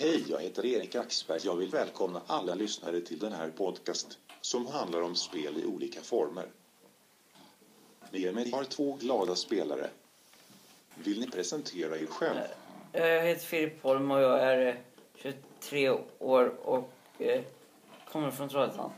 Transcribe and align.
Hej, 0.00 0.24
jag 0.28 0.40
heter 0.40 0.66
Erik 0.66 0.94
Axberg. 0.94 1.40
Jag 1.44 1.56
vill 1.56 1.70
välkomna 1.70 2.22
alla 2.26 2.54
lyssnare 2.54 3.00
till 3.00 3.18
den 3.18 3.32
här 3.32 3.50
podcast 3.50 4.18
som 4.40 4.66
handlar 4.66 5.02
om 5.02 5.14
spel 5.16 5.58
i 5.58 5.64
olika 5.64 6.00
former. 6.00 6.46
Med 8.10 8.34
mig 8.34 8.50
har 8.50 8.64
två 8.64 8.92
glada 9.00 9.36
spelare. 9.36 9.90
Vill 10.94 11.20
ni 11.20 11.26
presentera 11.30 11.98
er 11.98 12.06
själv? 12.06 12.38
Jag 12.92 13.22
heter 13.22 13.46
Filip 13.46 13.82
Holm 13.82 14.10
och 14.10 14.20
jag 14.20 14.40
är 14.42 14.66
eh, 14.66 14.74
23 15.16 15.90
år 16.18 16.54
och 16.64 16.92
eh, 17.18 17.42
kommer 18.12 18.30
från 18.30 18.48
Trollhättan. 18.48 18.90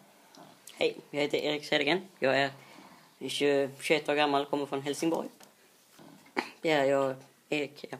Hej, 0.74 0.96
jag 1.10 1.20
heter 1.20 1.38
Erik 1.38 1.64
Cedergren. 1.64 2.00
Jag 2.18 2.38
är 2.38 2.50
20, 3.28 3.70
21 3.80 4.08
år 4.08 4.14
gammal, 4.14 4.44
kommer 4.46 4.66
från 4.66 4.82
Helsingborg. 4.82 5.28
Ja, 6.62 6.84
jag 6.84 7.14
Erik, 7.48 7.84
ja. 7.90 7.98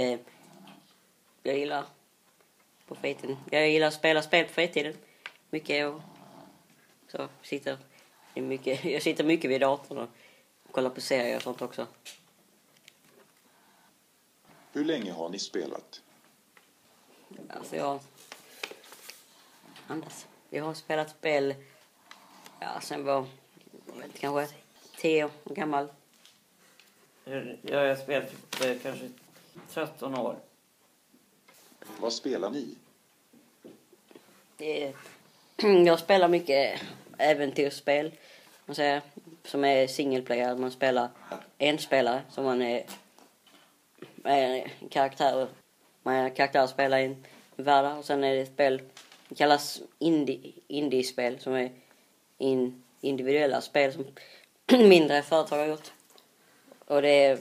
Eh, 0.00 0.18
Jag 1.42 1.58
gillar 1.58 1.84
på 2.86 2.94
fritiden. 2.94 3.36
Jag 3.50 3.70
gillar 3.70 3.86
att 3.86 3.94
spela 3.94 4.22
spel 4.22 4.46
på 4.46 4.52
fritiden. 4.52 4.94
Mycket 5.50 5.86
och 5.86 6.00
så 7.08 7.28
sitter 7.42 7.78
mycket, 8.34 8.84
jag 8.94 9.02
sitter 9.02 9.24
mycket 9.24 9.50
vid 9.50 9.60
datorn 9.60 9.98
och 9.98 10.08
kollar 10.70 10.90
på 10.90 11.00
serier 11.00 11.36
och 11.36 11.42
sånt 11.42 11.62
också. 11.62 11.86
Hur 14.72 14.84
länge 14.84 15.12
har 15.12 15.28
ni 15.28 15.38
spelat? 15.38 16.02
Alltså 17.48 17.76
jag... 17.76 18.00
Andas. 19.86 20.26
Jag 20.50 20.64
har 20.64 20.74
spelat 20.74 21.10
spel 21.10 21.54
ja, 22.60 22.80
sen 22.80 23.04
var 23.04 23.26
jag 23.86 23.94
vet, 23.96 24.18
kanske 24.18 24.54
tio 24.96 25.24
år 25.24 25.30
gammal. 25.44 25.88
Jag 27.62 27.88
har 27.88 27.96
spelat 27.96 28.32
eh, 28.64 28.76
kanske 28.82 29.10
13 29.70 30.14
år. 30.14 30.38
Vad 32.00 32.12
spelar 32.12 32.50
ni? 32.50 32.74
Det 34.56 34.92
jag 35.86 35.98
spelar 35.98 36.28
mycket 36.28 36.80
äventyrsspel. 37.18 38.12
Man 38.66 38.74
säger, 38.74 39.02
som 39.44 39.64
är 39.64 39.86
single 39.86 40.22
player. 40.22 40.56
Man 40.56 40.70
spelar 40.70 41.08
en 41.58 41.78
spelare 41.78 42.22
som 42.30 42.44
man 42.44 42.62
är, 42.62 42.86
är 44.24 44.68
en 44.80 44.88
karaktär. 44.88 45.48
Man 46.02 46.14
är 46.14 46.28
karaktär 46.28 46.62
och 46.62 46.70
spelar 46.70 46.98
i 46.98 47.04
en 47.04 47.24
värld. 47.56 47.98
Och 47.98 48.04
sen 48.04 48.24
är 48.24 48.34
det 48.34 48.40
ett 48.40 48.52
spel 48.52 48.82
det 49.28 49.34
kallas 49.34 49.82
indie, 49.98 50.52
indie-spel 50.68 51.40
som 51.40 51.54
är 51.54 51.72
in, 52.38 52.82
individuella 53.00 53.60
spel 53.60 53.92
som 53.92 54.06
mindre 54.88 55.22
företag 55.22 55.58
har 55.58 55.66
gjort. 55.66 55.92
Och 56.84 57.02
det 57.02 57.24
är 57.24 57.38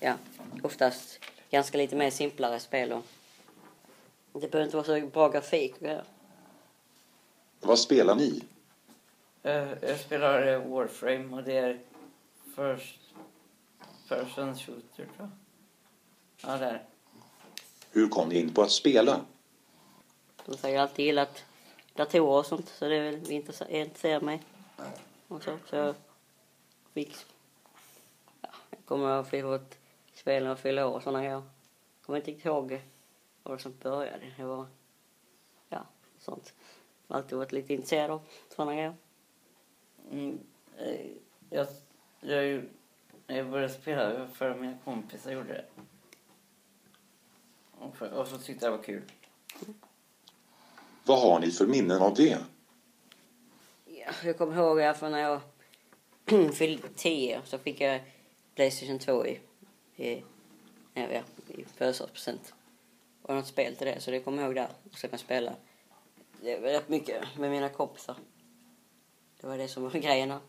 ja, 0.00 0.14
oftast 0.62 1.20
ganska 1.50 1.78
lite 1.78 1.96
mer 1.96 2.10
simplare 2.10 2.60
spel. 2.60 2.92
Och 2.92 4.40
det 4.40 4.48
behöver 4.48 4.64
inte 4.64 4.76
vara 4.76 5.00
så 5.00 5.06
bra 5.06 5.28
grafik 5.28 5.74
och 5.74 5.80
grejer. 5.80 6.04
Vad 7.60 7.78
spelar 7.78 8.14
ni? 8.14 8.42
Eh, 9.42 9.72
Jag 9.82 10.00
spelar 10.00 10.46
eh, 10.46 10.68
Warframe 10.68 11.36
och 11.36 11.42
det 11.42 11.56
är 11.58 11.80
first 12.56 12.98
person 14.08 14.54
shooter 14.58 14.82
tror 14.96 15.08
jag. 15.18 15.28
Ja, 16.42 16.56
där. 16.58 16.82
Hur 17.90 18.08
kom 18.08 18.28
ni 18.28 18.40
in 18.40 18.54
på 18.54 18.62
att 18.62 18.70
spela? 18.70 19.20
De 20.46 20.56
säger 20.56 20.80
alltid 20.80 21.04
gillat 21.06 21.44
datorer 21.94 22.38
och 22.38 22.46
sånt, 22.46 22.68
så 22.68 22.88
det 22.88 22.96
är 22.96 23.02
väl 23.02 23.30
intresse- 23.30 23.68
intresserar 23.70 24.20
mig. 24.20 24.42
Och 25.28 25.42
så, 25.42 25.58
så 25.70 25.76
jag 25.76 25.94
fick... 26.94 27.16
Ja, 28.42 28.48
jag 28.70 28.78
kommer 28.84 29.34
ihåg 29.34 29.54
att 29.54 29.78
spela 30.16 30.52
och 30.52 30.58
fylla 30.58 30.86
år 30.86 30.94
och 30.94 31.02
sådana 31.02 31.18
grejer. 31.18 31.34
Jag 31.34 31.44
kommer 32.02 32.18
inte 32.18 32.30
riktigt 32.30 32.46
ihåg 32.46 32.80
vad 33.42 33.58
det 33.58 33.62
som 33.62 33.74
började. 33.82 34.32
Det 34.36 34.44
var... 34.44 34.66
Ja, 35.68 35.86
sånt. 36.18 36.54
Alltid 37.08 37.38
varit 37.38 37.52
lite 37.52 37.74
intresserad 37.74 38.10
av 38.10 38.20
sådana 38.56 38.74
grejer. 38.74 38.94
Mm, 40.10 40.38
eh, 40.78 41.06
jag, 41.50 41.66
jag, 42.20 42.64
jag 43.26 43.50
började 43.50 43.72
spela 43.72 44.28
för 44.28 44.50
att 44.50 44.60
mina 44.60 44.78
kompisar 44.84 45.32
gjorde 45.32 45.48
det. 45.48 45.64
Och, 47.78 47.96
för, 47.96 48.10
och 48.10 48.28
så 48.28 48.38
tyckte 48.38 48.66
jag 48.66 48.72
det 48.72 48.76
var 48.76 48.84
kul. 48.84 49.02
Vad 51.04 51.20
har 51.20 51.40
ni 51.40 51.50
för 51.50 51.66
minnen 51.66 52.02
av 52.02 52.14
det? 52.14 52.38
Ja, 53.84 54.12
jag 54.24 54.38
kommer 54.38 54.56
ihåg 54.56 54.80
att 54.80 54.98
för 54.98 55.10
när 55.10 55.18
jag 55.18 55.40
fyllde 56.54 56.88
10 56.96 57.40
så 57.44 57.58
fick 57.58 57.80
jag 57.80 58.00
Playstation 58.54 58.98
2 58.98 59.26
i, 59.26 59.40
i, 59.96 60.22
ja, 60.94 61.08
ja, 61.12 61.22
i 61.48 61.64
födelsedagspresent. 61.64 62.54
Och 63.22 63.34
något 63.34 63.46
spel 63.46 63.76
till 63.76 63.86
det, 63.86 64.00
så 64.00 64.10
det 64.10 64.20
kommer 64.20 64.42
jag 64.42 64.46
ihåg 64.46 64.54
där. 64.54 64.68
Och 64.92 64.98
så 64.98 65.00
kan 65.00 65.10
jag 65.10 65.20
spela 65.20 65.56
det 66.40 66.58
var 66.58 66.68
rätt 66.68 66.88
mycket 66.88 67.36
med 67.38 67.50
mina 67.50 67.68
kompisar. 67.68 68.16
Det 69.40 69.46
var 69.46 69.58
det 69.58 69.68
som 69.68 69.82
var 69.82 69.90
grejerna. 70.00 70.40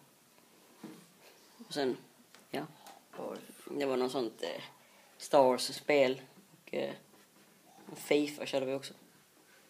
Och 1.67 1.73
sen, 1.73 1.97
ja, 2.49 2.65
det 3.71 3.85
var 3.85 3.97
något 3.97 4.11
sånt 4.11 4.41
eh, 4.41 4.63
Star 5.17 5.43
Wars-spel. 5.43 6.21
Och 6.51 6.73
eh, 6.73 6.93
Fifa 7.95 8.45
körde 8.45 8.65
vi 8.65 8.73
också. 8.73 8.93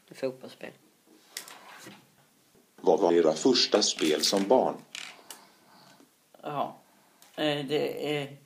Ett 0.09 0.17
fotbollsspel. 0.17 0.71
Vad 2.75 2.99
var 2.99 3.13
era 3.13 3.33
första 3.33 3.81
spel 3.81 4.21
som 4.21 4.47
barn? 4.47 4.75
Jaha. 6.41 6.73
Eh, 7.35 7.65
det 7.65 8.17
är... 8.17 8.37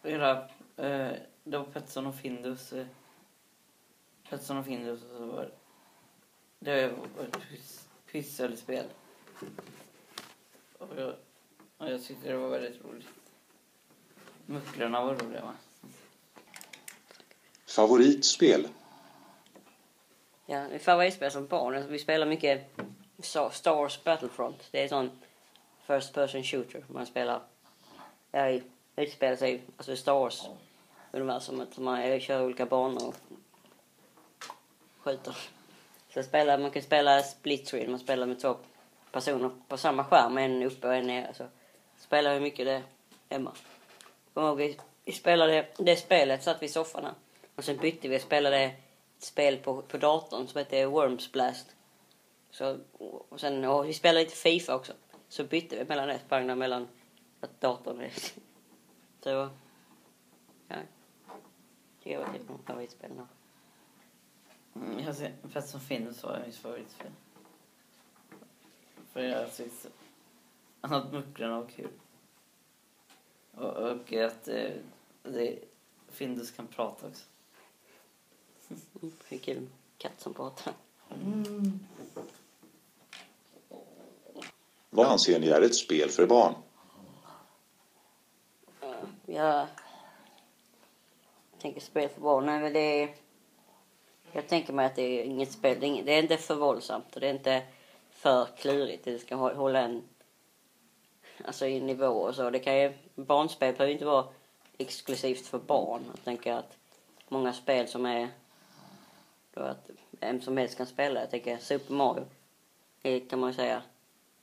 Spelar... 0.00 0.36
Eh, 0.76 1.12
det 1.44 1.58
var 1.58 1.64
Petson 1.64 2.06
och 2.06 2.14
Findus. 2.14 2.72
Eh, 2.72 2.86
Petson 4.30 4.56
och 4.56 4.64
Findus 4.64 5.02
och 5.02 5.16
så 5.16 5.26
var 5.26 5.42
det... 5.42 5.50
Det 6.58 6.88
var 6.88 7.24
ett 7.24 7.36
pys- 7.36 7.86
pysselspel. 8.12 8.84
Och 10.78 10.88
jag, 10.96 11.14
och 11.78 11.90
jag 11.90 12.04
tyckte 12.04 12.28
det 12.28 12.36
var 12.36 12.48
väldigt 12.48 12.84
roligt. 12.84 13.06
Mucklorna 14.46 15.04
var 15.04 15.14
roliga 15.14 15.44
va? 15.44 15.54
Favoritspel? 17.66 18.68
Ja, 20.46 20.68
mitt 20.68 20.82
favoritspel 20.82 21.30
som 21.30 21.46
barn, 21.46 21.74
alltså, 21.74 21.90
vi 21.90 21.98
spelar 21.98 22.26
mycket 22.26 22.70
Star 23.18 23.74
Wars 23.74 24.04
Battlefront. 24.04 24.68
Det 24.70 24.78
är 24.78 24.82
en 24.82 24.88
sån 24.88 25.10
first 25.86 26.14
person 26.14 26.42
shooter. 26.44 26.84
Man 26.88 27.06
spelar, 27.06 27.42
ja, 28.30 28.50
i- 28.50 28.62
utspelar 29.02 29.36
sig, 29.36 29.62
alltså 29.76 29.92
i 29.92 29.96
Star 29.96 30.14
Wars 30.14 30.46
universumet. 31.12 31.78
Man 31.78 32.20
kör 32.20 32.44
olika 32.44 32.66
banor 32.66 33.08
och 33.08 33.14
skjuter. 34.98 35.36
Så 36.14 36.22
spelar, 36.22 36.58
man 36.58 36.70
kan 36.70 36.82
spela 36.82 37.22
split 37.22 37.68
screen, 37.68 37.90
man 37.90 38.00
spelar 38.00 38.26
med 38.26 38.40
två 38.40 38.56
personer 39.12 39.50
på 39.68 39.76
samma 39.76 40.04
skärm, 40.04 40.38
en 40.38 40.62
uppe 40.62 40.88
och 40.88 40.94
en 40.94 41.06
nere. 41.06 41.34
Så 41.34 41.44
spelar 41.98 42.34
vi 42.34 42.40
mycket 42.40 42.66
det 42.66 42.82
hemma. 43.28 43.52
Kommer 44.34 44.48
ihåg, 44.48 44.58
vi, 44.58 44.78
vi 45.04 45.12
spelade 45.12 45.66
det 45.76 45.96
spelet, 45.96 46.42
satt 46.42 46.62
vi 46.62 46.66
i 46.66 46.68
soffan 46.68 47.04
här. 47.04 47.14
Och 47.54 47.64
sen 47.64 47.76
bytte 47.76 48.08
vi 48.08 48.16
och 48.16 48.22
spelade 48.22 48.58
ett 48.58 48.74
spel 49.18 49.56
på, 49.56 49.82
på 49.82 49.96
datorn 49.96 50.46
som 50.46 50.58
heter 50.58 50.86
Worms 50.86 51.32
Blast. 51.32 51.66
Så, 52.50 52.78
och 53.28 53.40
sen, 53.40 53.64
och 53.64 53.88
vi 53.88 53.94
spelade 53.94 54.24
lite 54.24 54.36
Fifa 54.36 54.74
också. 54.74 54.92
Så 55.28 55.44
bytte 55.44 55.76
vi 55.76 55.84
mellan 55.84 56.08
det, 56.08 56.18
sprang 56.26 56.58
mellan 56.58 56.88
att 57.40 57.60
datorn. 57.60 58.10
Så 59.22 59.28
det 59.28 59.34
var... 59.34 59.50
Ja. 60.68 60.76
Det 62.02 62.16
var 62.16 62.32
typ 62.32 62.48
mitt 62.48 62.66
favoritspel 62.66 63.10
då. 63.16 63.26
Mm, 64.80 64.98
jag 64.98 65.16
ser, 65.16 65.36
Petson 65.52 65.80
och 65.80 65.86
Findus 65.86 66.22
var 66.22 66.42
mitt 66.46 66.56
favoritspel. 66.56 67.10
För 69.12 69.20
jag 69.20 69.54
tyckte 69.54 69.88
att 70.80 71.12
mucklorna 71.12 71.60
var 71.60 71.68
kul. 71.68 71.90
Och, 73.54 73.76
och 73.76 74.12
att 74.12 74.48
eh, 74.48 74.70
det, 75.22 75.58
Findus 76.08 76.50
kan 76.50 76.66
prata 76.66 77.06
också. 77.06 77.24
Mm, 78.68 79.12
det 79.28 79.36
är 79.36 79.38
kul 79.38 79.66
katt 80.00 80.20
som 80.20 80.34
pratar. 80.34 80.74
Vad 84.90 85.06
anser 85.06 85.40
ni 85.40 85.48
är 85.48 85.62
ett 85.62 85.74
spel 85.74 86.08
för 86.08 86.26
barn? 86.26 86.54
Jag 89.40 89.66
tänker 91.58 91.80
spel 91.80 92.08
för 92.08 92.20
barn. 92.20 92.46
Nej, 92.46 92.60
men 92.60 92.72
det 92.72 93.02
är... 93.02 93.14
Jag 94.32 94.48
tänker 94.48 94.72
mig 94.72 94.86
att 94.86 94.96
det 94.96 95.02
är 95.02 95.24
inget 95.24 95.52
spel. 95.52 95.80
Det 95.80 95.86
är, 95.86 95.88
inget, 95.88 96.06
det 96.06 96.12
är 96.12 96.22
inte 96.22 96.36
för 96.36 96.54
våldsamt 96.54 97.14
och 97.14 97.20
det 97.20 97.26
är 97.26 97.34
inte 97.34 97.62
för 98.10 98.46
klurigt. 98.56 99.04
Det 99.04 99.18
ska 99.18 99.34
hålla 99.34 99.80
en... 99.80 100.02
Alltså 101.44 101.66
i 101.66 101.80
nivå 101.80 102.06
och 102.06 102.34
så. 102.34 102.50
Det 102.50 102.58
kan 102.58 102.78
ju... 102.78 102.92
Barnspel 103.14 103.72
behöver 103.72 103.86
ju 103.86 103.92
inte 103.92 104.04
vara 104.04 104.26
exklusivt 104.78 105.46
för 105.46 105.58
barn. 105.58 106.04
Jag 106.14 106.24
tänker 106.24 106.52
att 106.52 106.76
många 107.28 107.52
spel 107.52 107.88
som 107.88 108.06
är... 108.06 108.28
Då 109.54 109.60
att 109.60 109.90
vem 110.10 110.40
som 110.40 110.56
helst 110.56 110.76
kan 110.76 110.86
spela. 110.86 111.20
Jag 111.20 111.30
tänker 111.30 111.58
Super 111.58 111.94
Mario. 111.94 112.24
Det 113.02 113.20
kan 113.20 113.38
man 113.38 113.50
ju 113.50 113.56
säga 113.56 113.82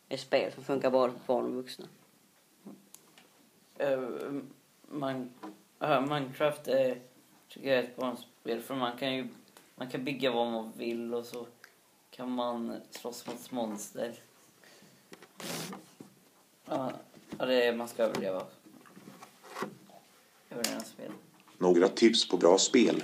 är 0.09 0.17
spel 0.17 0.51
som 0.51 0.63
funkar 0.63 0.91
både 0.91 1.13
för 1.13 1.19
barn 1.27 1.45
och 1.45 1.53
vuxna. 1.53 1.85
Eh, 3.77 3.99
man, 4.89 5.29
eh, 5.79 6.01
Minecraft 6.01 6.67
är, 6.67 7.01
tycker 7.47 7.69
jag 7.69 7.77
är 7.77 7.83
ett 7.83 7.95
bra 7.95 8.17
spel 8.41 8.61
för 8.61 8.75
man 8.75 8.97
kan 8.97 9.15
ju 9.15 9.27
man 9.75 9.89
kan 9.89 10.03
bygga 10.03 10.31
vad 10.31 10.47
man 10.51 10.71
vill 10.77 11.13
och 11.13 11.25
så 11.25 11.47
kan 12.09 12.31
man 12.31 12.81
slåss 12.91 13.27
mot 13.27 13.51
monster. 13.51 14.13
Ja, 16.65 16.91
det 17.37 17.65
är, 17.65 17.75
man 17.75 17.87
ska 17.87 18.03
överleva. 18.03 18.43
Överleva 20.49 20.79
spel. 20.79 21.11
Några 21.57 21.87
tips 21.87 22.29
på 22.29 22.37
bra 22.37 22.57
spel. 22.57 23.03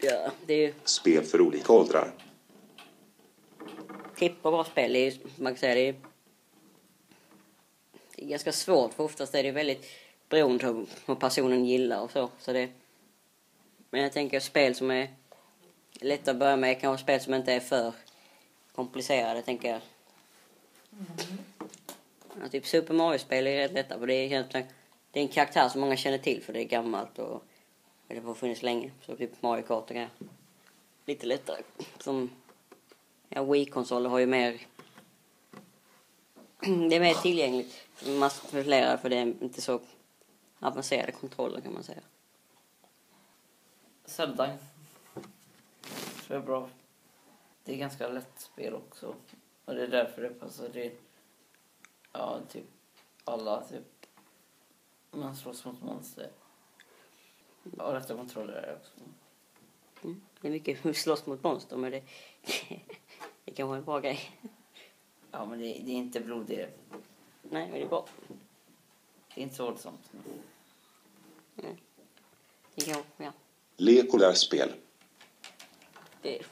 Ja, 0.00 0.30
det 0.46 0.54
är 0.54 0.66
ju 0.66 0.74
Spel 0.84 1.24
för 1.24 1.40
olika 1.40 1.72
åldrar. 1.72 2.12
tipp 4.16 4.42
på 4.42 4.50
bra 4.50 4.64
spel. 4.64 4.96
Är 4.96 5.10
ju, 5.10 5.18
man 5.36 5.52
kan 5.52 5.58
säga 5.60 5.74
det 5.74 5.88
är 5.88 5.94
ganska 8.28 8.52
svårt 8.52 8.94
för 8.94 9.04
oftast 9.04 9.34
är 9.34 9.42
det 9.42 9.50
väldigt 9.50 9.86
beroende 10.28 10.68
av 10.68 10.88
vad 11.06 11.20
personen 11.20 11.64
gillar 11.64 12.00
och 12.00 12.10
så. 12.10 12.30
så 12.38 12.52
det, 12.52 12.68
men 13.90 14.02
jag 14.02 14.12
tänker 14.12 14.40
spel 14.40 14.74
som 14.74 14.90
är 14.90 15.08
lätta 16.00 16.30
att 16.30 16.36
börja 16.36 16.56
med, 16.56 16.80
kanske 16.80 17.02
spel 17.02 17.20
som 17.20 17.34
inte 17.34 17.52
är 17.52 17.60
för 17.60 17.92
komplicerade, 18.72 19.42
tänker 19.42 19.70
jag. 19.70 19.80
Ja, 22.42 22.48
typ 22.48 22.66
Super 22.66 22.94
Mario-spel 22.94 23.46
är 23.46 23.56
rätt 23.56 23.72
lätta, 23.72 23.98
för 23.98 24.06
det 24.06 24.14
är, 24.14 24.28
helt- 24.28 24.52
det 25.10 25.20
är 25.20 25.22
en 25.22 25.28
karaktär 25.28 25.68
som 25.68 25.80
många 25.80 25.96
känner 25.96 26.18
till 26.18 26.42
för 26.42 26.52
det 26.52 26.62
är 26.62 26.64
gammalt 26.64 27.18
och, 27.18 27.34
och 27.34 27.42
det 28.08 28.20
har 28.20 28.34
funnits 28.34 28.62
länge. 28.62 28.90
Så 29.06 29.16
typ 29.16 29.42
Mario 29.42 29.62
Kart 29.62 29.84
och 29.84 29.94
grejer. 29.94 30.10
Lite 31.06 31.26
lättare. 31.26 31.62
Som 31.98 32.30
Ja, 33.28 33.44
Wii-konsoler 33.44 34.10
har 34.10 34.18
ju 34.18 34.26
mer... 34.26 34.60
Det 36.60 36.96
är 36.96 37.00
mer 37.00 37.14
tillgängligt. 37.14 37.74
Man 38.06 38.30
fler 38.30 38.96
för 38.96 39.08
det 39.08 39.16
är 39.16 39.22
inte 39.22 39.60
så 39.60 39.80
avancerade 40.60 41.12
kontroller 41.12 41.60
kan 41.60 41.72
man 41.72 41.82
säga. 41.82 42.00
Zelda. 44.04 44.58
Jag 46.28 46.36
är 46.36 46.42
bra. 46.42 46.68
Det 47.64 47.74
är 47.74 47.76
ganska 47.76 48.08
lätt 48.08 48.40
spel 48.40 48.74
också. 48.74 49.14
Och 49.64 49.74
det 49.74 49.82
är 49.82 49.88
därför 49.88 50.22
det 50.22 50.28
passar 50.28 50.68
till 50.68 50.90
ja, 52.12 52.40
typ 52.48 52.64
alla 53.24 53.64
typ. 53.64 54.06
Man 55.10 55.36
slåss 55.36 55.64
mot 55.64 55.82
monster. 55.82 56.30
Och 57.78 57.92
rätta 57.92 58.14
kontroller 58.14 58.52
är 58.52 58.66
det 58.66 58.76
också. 58.76 58.92
Mm. 60.04 60.20
Det 60.40 60.48
är 60.48 60.52
mycket 60.52 60.96
slåss 60.96 61.26
mot 61.26 61.42
monster 61.42 61.76
men 61.76 61.90
det, 61.90 62.02
det 63.44 63.52
kan 63.52 63.68
vara 63.68 63.78
en 63.78 63.84
bra 63.84 64.00
grej. 64.00 64.20
Ja, 65.30 65.44
men 65.44 65.58
det, 65.58 65.64
det 65.64 65.90
är 65.90 65.96
inte 65.96 66.20
blodigare. 66.20 66.68
Nej, 67.42 67.68
men 67.70 67.72
det 67.72 67.82
är 67.82 67.88
bra. 67.88 68.06
Det 69.34 69.40
är 69.40 69.42
inte 69.42 69.54
så 69.54 69.64
våldsamt. 69.64 70.10
Det 72.74 72.84
kan, 72.84 73.02
ja. 73.16 73.32
Lek 73.76 74.14
och 74.14 74.20
lär 74.20 74.32
spel. 74.32 74.72
Det, 76.22 76.42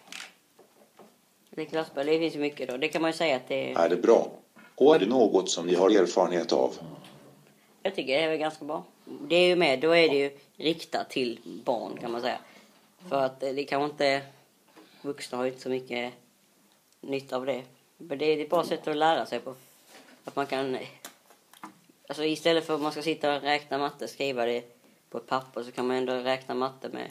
det 1.51 1.63
är 1.63 1.67
klasspel. 1.67 2.07
Det 2.07 2.19
finns 2.19 2.35
ju 2.35 2.39
mycket 2.39 2.69
då. 2.69 2.77
Det 2.77 2.89
kan 2.89 3.03
man 3.03 3.11
ju 3.11 3.17
säga 3.17 3.37
att 3.37 3.49
det 3.49 3.73
är... 3.73 3.79
Är 3.79 3.89
det 3.89 3.97
bra? 3.97 4.31
Och 4.75 4.95
är 4.95 4.99
det 4.99 5.07
något 5.07 5.51
som 5.51 5.67
ni 5.67 5.75
har 5.75 5.91
erfarenhet 5.91 6.53
av? 6.53 6.75
Jag 7.83 7.95
tycker 7.95 8.19
det 8.19 8.25
är 8.25 8.29
väl 8.29 8.39
ganska 8.39 8.65
bra. 8.65 8.85
Det 9.05 9.37
är 9.37 9.49
ju 9.49 9.57
med, 9.57 9.81
då 9.81 9.91
är 9.91 10.09
det 10.09 10.17
ju 10.17 10.39
riktat 10.57 11.11
till 11.11 11.41
barn 11.65 11.99
kan 12.01 12.13
man 12.13 12.21
säga. 12.21 12.39
För 13.09 13.23
att 13.23 13.41
det 13.41 13.65
kanske 13.65 13.93
inte, 13.93 14.23
vuxna 15.03 15.39
har 15.39 15.45
ju 15.45 15.51
inte 15.51 15.63
så 15.63 15.69
mycket 15.69 16.13
nytta 17.01 17.37
av 17.37 17.47
det. 17.47 17.63
Men 17.97 18.19
det 18.19 18.25
är 18.25 18.39
ett 18.43 18.51
bra 18.51 18.65
sätt 18.65 18.89
att 18.89 18.97
lära 18.97 19.27
sig 19.27 19.41
på. 19.41 19.55
Att 20.25 20.37
man 20.37 20.47
kan, 20.47 20.79
alltså 22.09 22.25
istället 22.25 22.67
för 22.67 22.75
att 22.75 22.81
man 22.81 22.93
ska 22.93 23.03
sitta 23.03 23.37
och 23.37 23.43
räkna 23.43 23.79
matte, 23.79 24.09
skriva 24.09 24.47
det 24.47 24.65
på 25.11 25.19
ett 25.19 25.27
papper 25.27 25.63
så 25.63 25.73
kan 25.73 25.87
man 25.87 25.97
ändå 25.97 26.13
räkna 26.13 26.55
matte 26.55 26.89
med 26.89 27.11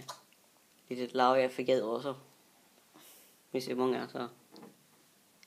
lite 0.88 1.18
larviga 1.18 1.50
figurer 1.50 1.86
och 1.86 2.02
så. 2.02 2.12
Det 2.14 3.52
finns 3.52 3.70
ju 3.70 3.76
många 3.76 4.08
så 4.08 4.28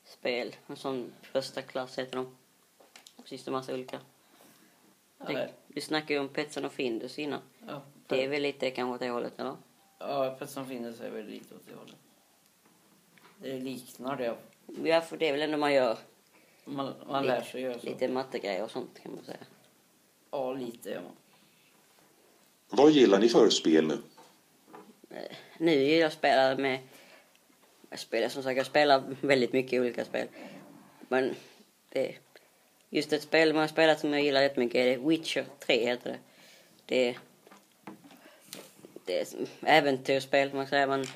spel. 0.04 0.56
En 0.66 0.76
sån 0.76 1.12
första 1.22 1.62
klass 1.62 1.98
heter 1.98 2.16
de. 2.16 2.36
Och 3.16 3.28
finns 3.28 3.44
det 3.44 3.50
massa 3.50 3.74
olika. 3.74 4.00
Ja, 5.18 5.46
vi 5.66 5.80
snackade 5.80 6.12
ju 6.14 6.20
om 6.20 6.28
Petson 6.28 6.64
och 6.64 6.72
Findus 6.72 7.18
innan. 7.18 7.40
ja, 7.66 7.82
Det 8.06 8.24
är 8.24 8.28
väl 8.28 8.42
lite 8.42 8.70
kanske 8.70 8.94
åt 8.94 9.00
det 9.00 9.08
hållet, 9.10 9.38
eller? 9.38 9.56
ja 9.98 10.36
Petson 10.38 10.66
Findus 10.66 11.00
är 11.00 11.10
väl 11.10 11.26
lite 11.26 11.54
åt 11.54 11.66
det 11.68 11.74
hållet. 11.74 11.96
Det 13.36 13.58
liknar 13.58 14.16
det. 14.16 14.36
Ja, 14.84 15.00
för 15.00 15.16
det 15.16 15.28
är 15.28 15.32
väl 15.32 15.42
ändå 15.42 15.56
man 15.58 15.72
gör 15.74 15.98
Man, 16.64 16.94
man 17.06 17.22
Lite- 17.22 17.34
lär 17.34 17.42
sig 17.44 17.60
göra 17.60 17.78
så. 17.78 17.86
lite 17.86 18.08
mattegrejer 18.08 18.64
och 18.64 18.70
sånt 18.70 18.98
kan 19.02 19.14
man 19.14 19.24
säga. 19.24 19.38
Ja, 20.30 20.52
lite 20.52 20.90
gör 20.90 21.00
man. 21.02 21.12
Vad 22.70 22.90
gillar 22.90 23.18
ni 23.18 23.28
för 23.28 23.50
spel 23.50 23.86
nu? 23.86 23.98
Nu 25.58 25.72
är 25.90 26.00
jag 26.00 26.12
spelar 26.12 26.56
med... 26.56 26.78
Jag 27.90 27.98
spelar 27.98 28.28
som 28.28 28.42
sagt, 28.42 28.56
jag 28.56 28.66
spelar 28.66 29.02
väldigt 29.20 29.52
mycket 29.52 29.80
olika 29.80 30.04
spel. 30.04 30.28
Men 31.08 31.34
det... 31.88 32.14
Just 32.90 33.12
ett 33.12 33.22
spel 33.22 33.52
man 33.52 33.60
har 33.60 33.68
spelat 33.68 34.00
som 34.00 34.12
jag 34.12 34.22
gillar 34.22 34.42
jättemycket 34.42 34.76
är 34.78 34.96
Witcher 34.98 35.44
3 35.58 35.86
heter 35.86 36.10
det. 36.10 36.18
Det 36.86 37.08
är... 37.08 37.18
Det 39.04 39.18
är 39.18 39.22
ett 39.22 39.34
äventyrsspel 39.62 40.54
man 40.54 40.66
säger. 40.66 40.86
Man, 40.86 41.06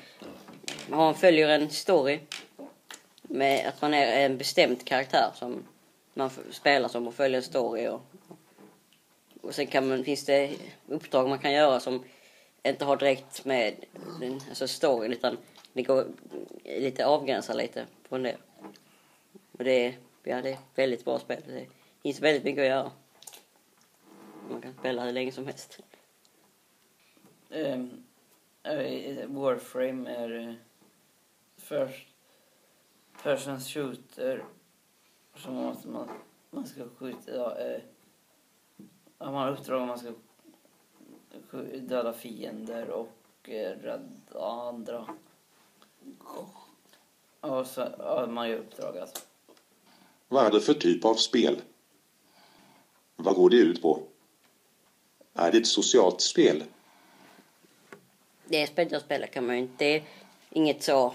man 0.87 0.99
har, 0.99 1.13
följer 1.13 1.47
en 1.49 1.69
story. 1.69 2.19
Med 3.33 3.67
att 3.67 3.81
man 3.81 3.93
är 3.93 4.25
en 4.25 4.37
bestämd 4.37 4.85
karaktär 4.85 5.31
som 5.35 5.63
man 6.13 6.29
spelar 6.51 6.89
som 6.89 7.07
och 7.07 7.13
följer 7.13 7.37
en 7.37 7.43
story 7.43 7.87
och 7.87 8.01
och 9.41 9.55
sen 9.55 9.67
kan 9.67 9.87
man, 9.87 10.03
finns 10.03 10.25
det 10.25 10.55
uppdrag 10.87 11.29
man 11.29 11.39
kan 11.39 11.53
göra 11.53 11.79
som 11.79 12.03
inte 12.63 12.85
har 12.85 12.97
direkt 12.97 13.45
med 13.45 13.85
den, 14.19 14.41
alltså 14.49 14.67
storyn 14.67 15.11
utan 15.11 15.37
det 15.73 15.83
går 15.83 16.07
lite 16.63 17.05
avgränsar 17.05 17.53
lite 17.53 17.85
från 18.09 18.23
det. 18.23 18.37
Och 19.51 19.63
det 19.63 19.85
är, 19.85 19.97
ja, 20.23 20.41
det 20.41 20.51
är 20.51 20.57
väldigt 20.75 21.05
bra 21.05 21.19
spel. 21.19 21.41
Det 21.47 21.65
finns 22.01 22.19
väldigt 22.19 22.43
mycket 22.43 22.61
att 22.61 22.67
göra. 22.67 22.91
Man 24.49 24.61
kan 24.61 24.73
spela 24.73 25.05
hur 25.05 25.11
länge 25.11 25.31
som 25.31 25.45
helst. 25.45 25.79
Ehm, 27.49 28.03
eh, 28.63 29.27
Warframe 29.27 30.09
är 30.09 30.47
eh, 30.47 30.53
först 31.57 32.12
person 33.23 33.59
shooter 33.59 34.45
som 35.35 35.53
måste 35.53 35.87
man, 35.87 36.09
man 36.49 36.67
ska 36.67 36.83
skjuta, 36.97 37.31
ja, 37.31 37.57
eh, 37.57 37.81
man 39.17 39.33
har 39.33 39.51
uppdrag 39.51 39.81
om 39.81 39.87
man 39.87 39.99
ska 39.99 40.11
döda 41.79 42.13
fiender 42.13 42.89
och 42.89 43.49
eh, 43.49 43.77
rädda 43.77 44.45
andra. 44.45 45.07
Och 47.39 47.67
så, 47.67 47.87
ja, 47.99 48.27
man 48.27 48.49
gör 48.49 48.57
uppdrag 48.57 48.97
alltså. 48.97 49.17
Vad 50.27 50.45
är 50.45 50.51
det 50.51 50.61
för 50.61 50.73
typ 50.73 51.05
av 51.05 51.15
spel? 51.15 51.61
Vad 53.15 53.35
går 53.35 53.49
det 53.49 53.57
ut 53.57 53.81
på? 53.81 53.99
Är 55.33 55.51
det 55.51 55.57
ett 55.57 55.67
socialt 55.67 56.21
spel? 56.21 56.63
Det 58.45 58.67
spelet 58.67 58.91
jag 58.91 59.01
spelar 59.01 59.27
kan 59.27 59.45
man 59.45 59.55
ju 59.55 59.61
inte, 59.61 60.03
inget 60.49 60.83
så 60.83 61.13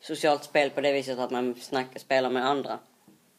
socialt 0.00 0.44
spel 0.44 0.70
på 0.70 0.80
det 0.80 0.92
viset 0.92 1.18
att 1.18 1.30
man 1.30 1.54
snackar, 1.54 2.00
spelar 2.00 2.30
med 2.30 2.46
andra. 2.46 2.78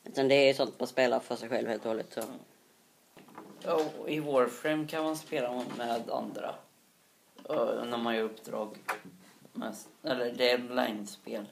Utan 0.03 0.27
det 0.27 0.35
är 0.35 0.53
sånt 0.53 0.79
man 0.79 0.87
spelar 0.87 1.19
för 1.19 1.35
sig 1.35 1.49
själv 1.49 1.67
helt 1.67 1.81
och 1.81 1.87
hållet. 1.87 2.13
Så. 2.13 2.21
Ja, 3.63 3.81
och 3.99 4.09
I 4.09 4.19
Warframe 4.19 4.87
kan 4.87 5.03
man 5.03 5.17
spela 5.17 5.63
med 5.77 6.09
andra. 6.09 6.55
Och 7.43 7.87
när 7.87 7.97
man 7.97 8.15
gör 8.15 8.23
uppdrag. 8.23 8.77
Mest, 9.53 9.87
eller 10.03 10.31
det 10.31 10.51
är 10.51 10.71
online-spel. 10.71 11.45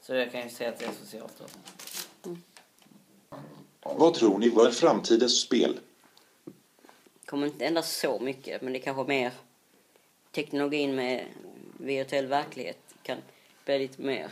Så 0.00 0.14
jag 0.14 0.32
kan 0.32 0.42
ju 0.42 0.50
säga 0.50 0.70
att 0.70 0.78
det 0.78 0.84
är 0.84 0.92
socialt 0.92 1.32
då. 1.38 2.36
Vad 3.80 4.14
tror 4.14 4.38
ni 4.38 4.48
var 4.48 4.70
framtidens 4.70 5.40
spel? 5.40 5.78
kommer 7.34 7.46
inte 7.46 7.66
ändras 7.66 7.96
så 7.96 8.18
mycket, 8.18 8.62
men 8.62 8.72
det 8.72 8.78
kanske 8.78 9.04
mer 9.04 9.32
teknologin 10.30 10.94
med 10.94 11.26
virtuell 11.78 12.26
verklighet 12.26 12.78
kan 13.02 13.18
blir 13.64 13.78
lite 13.78 14.02
mer, 14.02 14.30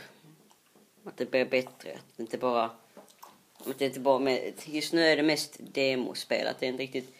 att 1.03 1.17
det 1.17 1.31
blir 1.31 1.45
bättre. 1.45 1.91
Att 1.91 2.17
det 2.17 2.23
inte 2.23 2.37
bara, 2.37 2.71
att 3.57 3.79
det 3.79 3.85
inte 3.85 3.99
bara 3.99 4.19
med, 4.19 4.53
just 4.65 4.93
nu 4.93 5.01
är 5.01 5.17
det 5.17 5.23
mest 5.23 5.55
demospel, 5.59 6.47
att 6.47 6.59
det 6.59 6.65
är 6.65 6.69
inte 6.69 6.83
riktigt 6.83 7.15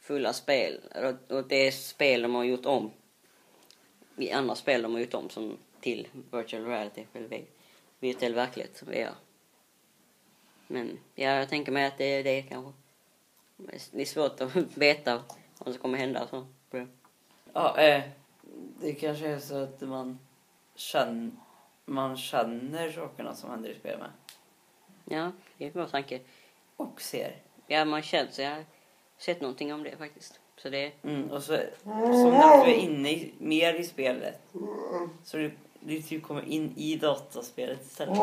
fulla 0.00 0.32
spel. 0.32 0.80
Och- 1.28 1.44
det 1.48 1.56
är 1.66 1.70
spel 1.70 2.22
de 2.22 2.34
har 2.34 2.44
gjort 2.44 2.66
om. 2.66 2.90
I 4.16 4.30
andra 4.30 4.54
spel 4.54 4.82
de 4.82 4.92
har 4.92 5.00
gjort 5.00 5.14
om 5.14 5.30
som 5.30 5.58
till 5.80 6.08
virtual 6.30 6.64
reality, 6.66 7.04
eller 7.12 7.44
virtuell 8.00 8.34
verklighet, 8.34 8.82
VR. 8.82 9.14
Men 10.66 10.98
ja, 11.14 11.30
jag 11.30 11.48
tänker 11.48 11.72
mig 11.72 11.86
att 11.86 11.98
det 11.98 12.04
är 12.04 12.24
det 12.24 12.42
kanske. 12.42 12.72
Det 13.90 14.02
är 14.02 14.04
svårt 14.04 14.40
att 14.40 14.56
veta 14.74 15.22
vad 15.58 15.74
som 15.74 15.82
kommer 15.82 15.98
hända. 15.98 16.26
Så. 16.28 16.46
Ja, 17.52 17.78
eh, 17.80 18.02
det 18.80 18.94
kanske 18.94 19.26
är 19.26 19.38
så 19.38 19.62
att 19.62 19.80
man 19.80 20.18
känner, 20.74 21.30
man 21.84 22.16
känner 22.16 22.90
sakerna 22.92 23.34
som 23.34 23.50
händer 23.50 23.70
i 23.70 23.74
spelet 23.74 23.98
med. 23.98 24.10
Ja, 25.04 25.32
det 25.58 25.64
är 25.64 25.68
en 25.68 25.72
bra 25.74 25.86
tanke. 25.86 26.20
Och 26.76 27.00
ser. 27.00 27.36
Ja, 27.66 27.84
man 27.84 28.02
känner 28.02 28.30
så 28.30 28.42
jag 28.42 28.50
har 28.50 28.64
sett 29.18 29.40
någonting 29.40 29.74
om 29.74 29.82
det 29.82 29.96
faktiskt. 29.96 30.40
Så 30.56 30.68
det, 30.68 30.92
Mm, 31.02 31.30
och 31.30 31.42
så, 31.42 31.56
så 31.82 32.30
när 32.30 32.64
du 32.64 32.70
är 32.70 32.74
inne 32.74 33.10
i, 33.10 33.34
mer 33.38 33.74
i 33.74 33.84
spelet 33.84 34.40
så 35.24 35.36
du, 35.36 35.52
du 35.80 36.02
typ 36.02 36.22
kommer 36.22 36.48
in 36.48 36.72
i 36.76 36.96
dataspelet 36.96 37.82
istället. 37.86 38.18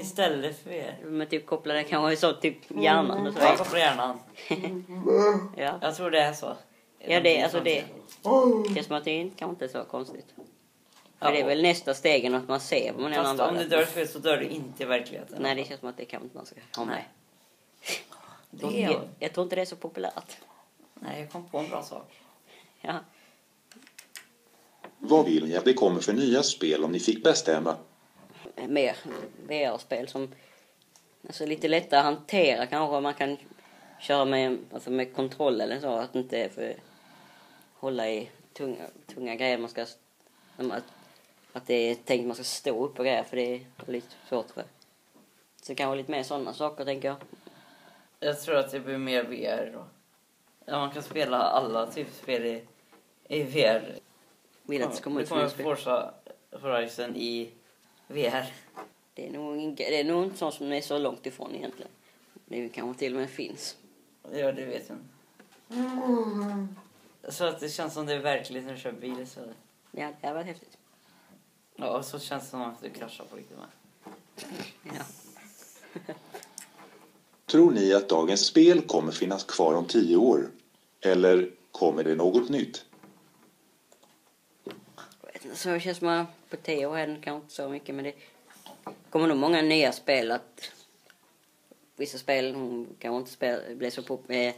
Istället 0.00 0.58
för 0.58 0.70
VR. 0.70 1.04
men 1.04 1.26
typ 1.26 1.46
kopplade 1.46 1.84
kanske 1.84 2.16
så 2.16 2.32
typ 2.32 2.56
hjärnan 2.70 3.26
och 3.26 3.32
så. 3.34 3.40
Jag 3.40 3.58
kopplar 3.58 3.78
hjärnan. 3.78 4.18
Ja, 5.56 5.78
Jag 5.82 5.96
tror 5.96 6.10
det 6.10 6.20
är 6.20 6.32
så. 6.32 6.52
ja 6.98 7.20
det, 7.20 7.42
alltså 7.42 7.60
det 7.60 7.84
känns 8.74 8.86
som 8.86 8.96
att 8.96 9.04
det 9.04 9.10
inte- 9.10 9.36
kanske 9.38 9.52
inte 9.52 9.64
är 9.78 9.82
så 9.82 9.88
konstigt. 9.90 10.26
För 11.18 11.26
Ja, 11.26 11.32
det 11.32 11.40
är 11.40 11.46
väl 11.46 11.62
nästa 11.62 11.94
stegen 11.94 12.34
att 12.34 12.48
man 12.48 12.60
ser 12.60 12.92
vad 12.92 13.02
man 13.02 13.12
är 13.12 13.16
Fast 13.16 13.40
annan 13.40 13.48
om 13.48 13.62
du 13.62 13.68
dör 13.68 13.84
spelet 13.84 14.10
så 14.10 14.18
dör 14.18 14.36
du 14.36 14.48
inte 14.48 14.82
i 14.82 14.86
verkligheten. 14.86 15.42
Nej, 15.42 15.54
det 15.54 15.64
känns 15.64 15.80
som 15.80 15.88
att 15.88 15.96
det 15.96 16.02
inte 16.02 16.26
man 16.32 16.46
ska 16.46 16.56
ha 16.76 16.84
med. 16.84 17.04
Det 18.50 18.66
är 18.66 18.90
Jag, 18.90 19.00
jag 19.18 19.32
tror 19.32 19.44
inte 19.44 19.56
det 19.56 19.62
är 19.62 19.66
så 19.66 19.76
populärt. 19.76 20.36
Nej, 20.94 21.20
jag 21.20 21.30
kom 21.30 21.48
på 21.48 21.58
en 21.58 21.68
bra 21.68 21.82
sak. 21.82 22.20
Ja. 22.80 22.94
Vad 24.98 25.24
vill 25.24 25.46
ni 25.46 25.56
att 25.56 25.64
det 25.64 25.74
kommer 25.74 26.00
för 26.00 26.12
nya 26.12 26.42
spel 26.42 26.84
om 26.84 26.92
ni 26.92 27.00
fick 27.00 27.24
bestämma? 27.24 27.76
mer 28.66 28.96
VR-spel 29.46 30.08
som 30.08 30.34
alltså 31.26 31.46
lite 31.46 31.68
lättare 31.68 32.00
att 32.00 32.04
hantera 32.04 32.66
kanske. 32.66 33.00
Man 33.00 33.14
kan 33.14 33.36
köra 34.00 34.24
med, 34.24 34.58
alltså 34.72 34.90
med 34.90 35.14
kontroll 35.14 35.60
eller 35.60 35.80
så. 35.80 35.88
Att 35.88 36.14
inte 36.14 36.48
för 36.48 36.74
hålla 37.74 38.08
i 38.10 38.30
tunga, 38.52 38.84
tunga 39.14 39.34
grejer. 39.34 39.58
Man 39.58 39.70
ska, 39.70 39.82
att, 40.56 40.84
att 41.52 41.66
det 41.66 41.74
är 41.74 41.94
tänkt 41.94 42.20
att 42.20 42.26
man 42.26 42.34
ska 42.34 42.44
stå 42.44 42.84
upp 42.84 42.98
och 42.98 43.04
grejer 43.04 43.24
för 43.24 43.36
det 43.36 43.54
är 43.54 43.60
lite 43.86 44.06
svårt 44.28 44.50
för. 44.50 44.64
Så 45.62 45.74
kanske 45.74 45.96
lite 45.96 46.10
mer 46.10 46.22
sådana 46.22 46.52
saker 46.52 46.84
tänker 46.84 47.08
jag. 47.08 47.16
Jag 48.20 48.40
tror 48.40 48.56
att 48.56 48.70
det 48.70 48.80
blir 48.80 48.98
mer 48.98 49.22
VR 49.24 49.70
då. 49.74 49.84
Ja, 50.64 50.78
man 50.78 50.90
kan 50.90 51.02
spela 51.02 51.38
alla 51.38 51.86
typ 51.86 52.14
spel 52.14 52.46
i, 52.46 52.62
i 53.28 53.42
VR. 53.42 53.94
Vill 54.62 54.82
att 54.82 54.90
det 54.90 54.96
ska 54.96 55.04
komma 55.04 55.20
ut 55.20 55.50
spel. 55.50 55.64
Forza 55.64 56.14
Horizon 56.52 57.16
i 57.16 57.50
VR. 58.06 58.52
Det 59.14 59.26
är 59.26 59.30
nog, 59.32 59.56
ing- 59.56 59.74
det 59.76 60.00
är 60.00 60.04
nog 60.04 60.24
inte 60.24 60.36
sånt 60.38 60.54
som 60.54 60.72
är 60.72 60.80
så 60.80 60.98
långt 60.98 61.26
ifrån 61.26 61.54
egentligen. 61.54 61.90
Det 62.44 62.68
kanske 62.68 62.98
till 62.98 63.14
och 63.14 63.20
med 63.20 63.30
finns. 63.30 63.76
Ja, 64.32 64.52
det 64.52 64.64
vet 64.64 64.88
jag 64.88 64.98
inte. 64.98 65.08
Så 67.32 67.44
att 67.44 67.60
det 67.60 67.68
känns 67.68 67.94
som 67.94 68.06
det 68.06 68.12
är 68.14 68.18
verkligt 68.18 68.64
när 68.64 68.72
du 68.74 68.78
kör 68.80 68.92
bil 68.92 69.20
istället. 69.20 69.56
Ja, 69.90 70.12
det 70.20 70.26
hade 70.26 70.34
varit 70.34 70.46
häftigt. 70.46 70.77
Ja, 71.80 71.98
och 71.98 72.04
så 72.04 72.18
känns 72.18 72.44
det 72.44 72.50
som 72.50 72.62
att 72.62 72.82
du 72.82 72.90
kraschar 72.90 73.24
på 73.24 73.36
riktigt 73.36 73.58
med. 73.58 73.66
Ja. 74.82 75.02
Tror 77.46 77.70
ni 77.70 77.94
att 77.94 78.08
dagens 78.08 78.46
spel 78.46 78.80
kommer 78.80 79.12
finnas 79.12 79.44
kvar 79.44 79.74
om 79.74 79.84
tio 79.84 80.16
år? 80.16 80.50
Eller 81.00 81.50
kommer 81.72 82.04
det 82.04 82.14
något 82.14 82.48
nytt? 82.48 82.84
Så 85.54 85.68
det 85.68 85.80
känns 85.80 85.98
som 85.98 86.08
att 86.08 86.26
på 86.50 86.56
tio 86.56 86.86
år 86.86 86.98
är 86.98 87.06
det 87.06 87.14
kanske 87.22 87.42
inte 87.42 87.54
så 87.54 87.68
mycket 87.68 87.94
men 87.94 88.04
det 88.04 88.14
kommer 89.10 89.26
nog 89.26 89.36
många 89.36 89.62
nya 89.62 89.92
spel 89.92 90.30
att 90.30 90.70
vissa 91.96 92.18
spel 92.18 92.54
kanske 92.98 93.18
inte 93.18 93.30
spel, 93.30 93.76
blir 93.76 93.90
så 93.90 94.02
pop, 94.02 94.30
eh, 94.30 94.54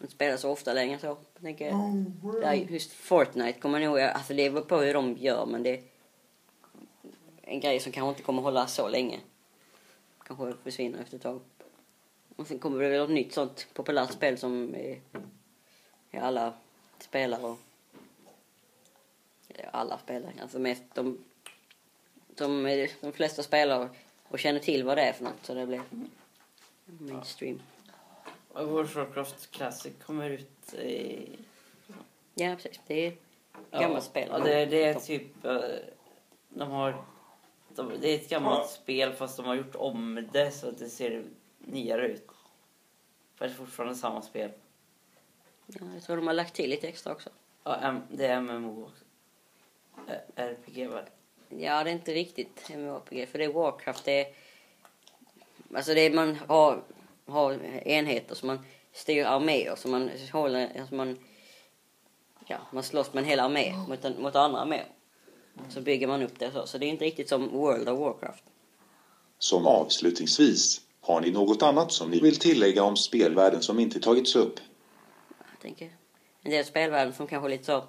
inte 0.00 0.12
spelar 0.12 0.36
så 0.36 0.50
ofta 0.50 0.72
längre 0.72 0.98
så. 0.98 1.06
Jag 1.06 1.42
tänker, 1.42 1.72
där 2.40 2.52
just 2.54 2.92
Fortnite 2.92 3.60
kommer 3.60 3.80
nog, 3.80 4.00
alltså 4.00 4.34
det 4.34 4.50
beror 4.50 4.64
på 4.64 4.76
hur 4.76 4.94
de 4.94 5.16
gör 5.16 5.46
men 5.46 5.62
det 5.62 5.82
en 7.50 7.60
grej 7.60 7.80
som 7.80 7.92
kanske 7.92 8.08
inte 8.08 8.22
kommer 8.22 8.42
hålla 8.42 8.66
så 8.66 8.88
länge. 8.88 9.20
Kanske 10.26 10.54
försvinner 10.62 11.02
efter 11.02 11.16
ett 11.16 11.22
tag. 11.22 11.40
Och 12.36 12.46
sen 12.46 12.58
kommer 12.58 12.82
det 12.82 12.88
väl 12.88 13.04
ett 13.04 13.10
nytt 13.10 13.32
sånt 13.32 13.66
populärt 13.74 14.12
spel 14.12 14.38
som 14.38 14.74
eh, 14.74 14.98
ja, 16.10 16.20
alla 16.20 16.52
spelar 16.98 17.44
och 17.44 17.58
Ja, 19.62 19.68
alla 19.72 19.98
spelar. 19.98 20.32
Alltså 20.42 20.58
mest 20.58 20.82
de, 20.94 21.18
de, 22.26 22.64
de 23.00 23.12
flesta 23.12 23.42
spelar 23.42 23.88
och 24.28 24.38
känner 24.38 24.60
till 24.60 24.84
vad 24.84 24.96
det 24.96 25.02
är 25.02 25.12
för 25.12 25.24
något 25.24 25.46
så 25.46 25.54
det 25.54 25.66
blir 25.66 25.82
mainstream. 26.84 27.62
Och 28.52 28.68
World 28.68 28.86
of 28.88 28.96
Warcraft 28.96 29.50
Classic 29.50 29.92
kommer 30.06 30.30
ut 30.30 30.74
i... 30.74 31.28
Ja, 32.34 32.56
precis. 32.56 32.80
Det 32.86 33.06
är 33.06 33.16
gammalt 33.70 33.94
ja, 33.94 34.00
spel. 34.00 34.28
Ja, 34.32 34.38
det, 34.38 34.66
det 34.66 34.84
är 34.84 34.94
typ... 34.94 35.44
eh, 35.44 35.60
De 36.48 36.70
har... 36.70 37.04
De, 37.74 37.92
det 38.00 38.08
är 38.08 38.14
ett 38.14 38.28
gammalt 38.28 38.70
spel 38.70 39.12
fast 39.12 39.36
de 39.36 39.46
har 39.46 39.54
gjort 39.54 39.74
om 39.74 40.28
det 40.32 40.50
så 40.50 40.68
att 40.68 40.78
det 40.78 40.88
ser 40.88 41.24
nyare 41.58 42.06
ut. 42.06 42.26
Det 43.38 43.44
är 43.44 43.48
fortfarande 43.48 43.94
samma 43.94 44.22
spel. 44.22 44.50
Ja, 45.66 45.80
jag 45.94 46.02
tror 46.02 46.16
de 46.16 46.26
har 46.26 46.34
lagt 46.34 46.54
till 46.54 46.70
lite 46.70 46.88
extra 46.88 47.12
också. 47.12 47.30
Ja, 47.64 48.00
det 48.10 48.26
är 48.26 48.40
MMO 48.40 48.84
också. 48.84 49.04
RPG 50.34 50.88
väl? 50.88 51.04
Ja, 51.48 51.84
det 51.84 51.90
är 51.90 51.94
inte 51.94 52.14
riktigt 52.14 52.68
MMORPG 52.68 53.28
för 53.28 53.38
det 53.38 53.44
är 53.44 53.52
Warcraft. 53.52 54.04
Det 54.04 54.20
är, 54.20 54.34
alltså 55.74 55.94
det 55.94 56.00
är, 56.00 56.10
man 56.10 56.36
har, 56.48 56.82
har 57.26 57.52
enheter 57.86 58.34
som 58.34 58.46
man 58.46 58.58
styr 58.92 59.24
arméer 59.24 59.74
som 59.76 59.90
man 59.90 60.10
håller, 60.32 60.80
alltså 60.80 60.94
man, 60.94 61.18
ja, 62.46 62.58
man 62.72 62.82
slåss 62.82 63.12
med 63.12 63.22
en 63.22 63.28
hel 63.28 63.40
armé 63.40 63.72
mot, 63.88 64.04
en, 64.04 64.22
mot 64.22 64.36
andra 64.36 64.60
arméer. 64.60 64.86
Så 65.68 65.80
bygger 65.80 66.06
man 66.06 66.22
upp 66.22 66.38
det 66.38 66.52
så. 66.52 66.66
Så 66.66 66.78
det 66.78 66.86
är 66.86 66.88
inte 66.88 67.04
riktigt 67.04 67.28
som 67.28 67.48
World 67.48 67.88
of 67.88 67.98
Warcraft. 67.98 68.44
Som 69.38 69.66
avslutningsvis, 69.66 70.80
har 71.00 71.20
ni 71.20 71.30
något 71.30 71.62
annat 71.62 71.92
som 71.92 72.10
ni 72.10 72.20
vill 72.20 72.36
tillägga 72.36 72.82
om 72.82 72.96
spelvärlden 72.96 73.62
som 73.62 73.80
inte 73.80 74.00
tagits 74.00 74.36
upp? 74.36 74.60
Jag 75.38 75.60
tänker 75.62 75.90
en 76.42 76.50
del 76.50 76.64
spelvärlden 76.64 77.14
som 77.14 77.26
kanske 77.26 77.46
är 77.46 77.50
lite 77.50 77.64
så, 77.64 77.84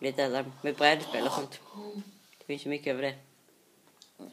lite 0.00 0.28
där 0.28 0.44
med 0.62 0.74
brädspel 0.74 1.26
och 1.26 1.32
sånt. 1.32 1.60
Det 2.38 2.44
finns 2.44 2.66
ju 2.66 2.70
mycket 2.70 2.86
över 2.86 3.02
det. 3.02 3.14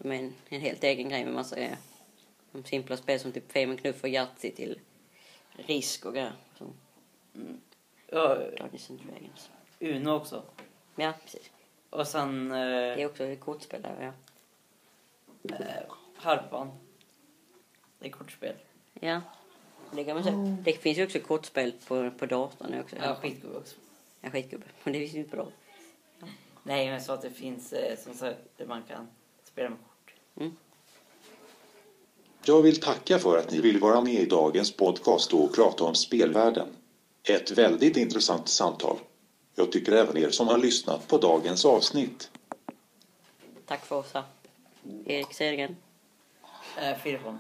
Som 0.02 0.12
är 0.12 0.16
en, 0.16 0.34
en 0.50 0.62
helt 0.62 0.84
egen 0.84 1.10
grej 1.10 1.26
med 1.26 1.34
massa 1.34 1.56
grejer. 1.56 1.78
De 2.52 2.64
simpla 2.64 2.98
spel 2.98 3.20
som 3.20 3.32
typ 3.32 3.52
Fame 3.52 3.78
Knuff 3.78 4.04
och 4.04 4.10
Yatzy 4.10 4.52
till 4.52 4.80
Risk 5.52 6.06
och 6.06 6.14
grejer. 6.14 6.34
Som 6.58 6.74
Ja, 8.12 8.36
Dungeons 8.36 8.90
and 8.90 9.00
Dragons. 9.00 9.50
Uno 9.80 10.12
också. 10.12 10.44
Ja, 10.96 11.14
precis. 11.24 11.52
Och 11.90 12.08
sen 12.08 12.50
Det 12.50 12.58
är 12.58 12.98
eh, 12.98 13.06
också 13.06 13.36
kortspel 13.36 13.82
där, 13.82 14.14
ja. 15.42 15.56
eh, 15.56 15.94
Harpan. 16.16 16.72
Det 18.00 18.08
är 18.08 18.12
kortspel. 18.12 18.56
Ja. 19.00 19.22
Det 19.92 20.04
kan 20.04 20.16
man 20.16 20.24
säga. 20.24 20.58
Det 20.64 20.74
finns 20.74 20.98
ju 20.98 21.04
också 21.04 21.20
kortspel 21.20 21.74
på, 21.88 22.12
på 22.12 22.26
datorn 22.26 22.80
också. 22.80 22.96
Ja, 22.96 23.16
skitgubbe 23.16 23.58
också. 23.58 23.76
Ja, 24.22 24.30
skitgubbe. 24.30 24.66
Men 24.84 24.94
det 24.94 25.00
finns 25.00 25.14
ju 25.14 25.18
inte 25.18 25.30
på 25.30 25.36
datorn. 25.36 25.54
Nej, 26.64 26.90
men 26.90 27.02
så 27.02 27.12
att 27.12 27.22
det 27.22 27.30
finns 27.30 27.74
eh, 27.74 27.98
som 27.98 28.14
sagt 28.14 28.38
där 28.58 28.66
man 28.66 28.84
kan 28.84 29.08
spela 29.44 29.70
med 29.70 29.78
kort. 29.78 30.14
Jag 32.44 32.62
vill 32.62 32.80
tacka 32.80 33.20
för 33.20 33.38
att 33.38 33.52
ni 33.52 33.62
vill 33.62 33.80
vara 33.80 34.02
med 34.02 34.14
i 34.14 34.26
dagens 34.26 34.72
podcast 34.72 35.34
och 35.34 35.56
prata 35.56 35.84
om 35.84 35.96
spelvärlden. 35.96 36.68
Ett 37.24 37.52
väldigt 37.52 37.98
intressant 37.98 38.50
samtal. 38.50 38.98
Jag 39.60 39.72
tycker 39.72 39.92
även 39.92 40.18
er 40.18 40.30
som 40.30 40.48
har 40.48 40.58
lyssnat 40.58 41.08
på 41.08 41.18
dagens 41.18 41.66
avsnitt. 41.66 42.32
Tack 43.66 43.86
för 43.86 43.96
oss. 43.96 44.14
Erik 45.06 45.34
Cedergren. 45.34 45.76
Eh, 46.82 46.98
Filipon. 46.98 47.40